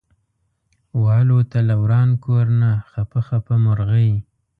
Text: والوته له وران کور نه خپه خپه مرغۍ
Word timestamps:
والوته 1.03 1.59
له 1.67 1.75
وران 1.81 2.09
کور 2.23 2.45
نه 2.61 2.71
خپه 2.89 3.19
خپه 3.27 3.55
مرغۍ 3.65 4.11